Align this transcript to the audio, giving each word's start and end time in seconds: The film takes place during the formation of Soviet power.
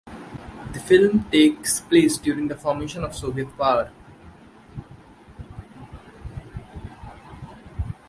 The 0.73 0.79
film 0.79 1.25
takes 1.31 1.81
place 1.81 2.17
during 2.17 2.47
the 2.47 2.55
formation 2.57 3.03
of 3.03 3.15
Soviet 3.15 3.55
power. 3.55 3.91